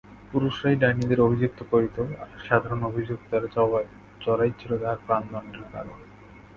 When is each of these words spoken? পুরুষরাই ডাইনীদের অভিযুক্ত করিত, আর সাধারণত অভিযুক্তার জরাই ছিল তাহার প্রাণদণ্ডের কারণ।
পুরুষরাই 0.31 0.75
ডাইনীদের 0.75 1.19
অভিযুক্ত 1.21 1.59
করিত, 1.71 1.97
আর 2.21 2.29
সাধারণত 2.47 2.83
অভিযুক্তার 2.85 3.41
জরাই 4.21 4.51
ছিল 4.59 4.71
তাহার 4.81 4.99
প্রাণদণ্ডের 5.05 5.65
কারণ। 5.73 5.97